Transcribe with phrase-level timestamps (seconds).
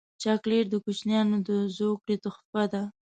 [0.21, 2.83] چاکلېټ د کوچنیانو د زوکړې تحفه ده.